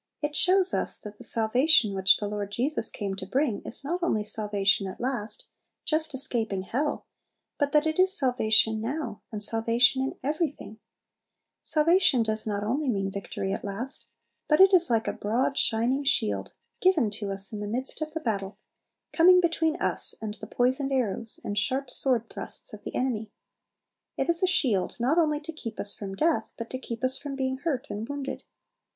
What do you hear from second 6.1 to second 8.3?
escaping hell, but that it is